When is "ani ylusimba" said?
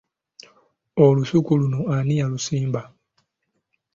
1.95-2.81